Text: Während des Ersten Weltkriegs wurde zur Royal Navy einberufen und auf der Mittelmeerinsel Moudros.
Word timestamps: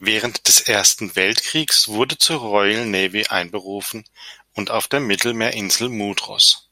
Während 0.00 0.48
des 0.48 0.62
Ersten 0.62 1.14
Weltkriegs 1.14 1.86
wurde 1.86 2.18
zur 2.18 2.40
Royal 2.40 2.86
Navy 2.86 3.24
einberufen 3.28 4.02
und 4.54 4.72
auf 4.72 4.88
der 4.88 4.98
Mittelmeerinsel 4.98 5.88
Moudros. 5.90 6.68